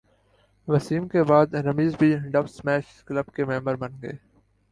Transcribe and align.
وسیم 0.67 1.07
کے 1.07 1.23
بعد 1.23 1.53
رمیز 1.65 1.95
بھی 1.99 2.09
ڈب 2.31 2.43
اسمیش 2.43 3.03
کلب 3.03 3.31
کے 3.35 3.45
ممبر 3.45 3.75
بن 3.75 4.01
گئے 4.01 4.17